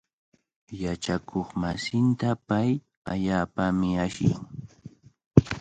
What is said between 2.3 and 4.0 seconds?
pay allaapami